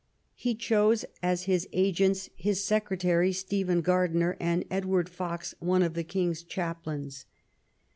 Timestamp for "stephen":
3.31-3.81